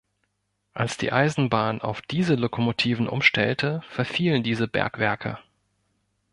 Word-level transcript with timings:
Als 0.73 0.97
die 0.97 1.11
Eisenbahn 1.11 1.79
auf 1.79 2.01
Diesellokomotiven 2.01 3.07
umstellte, 3.07 3.83
verfielen 3.87 4.41
diese 4.41 4.67
Bergwerke. 4.67 5.37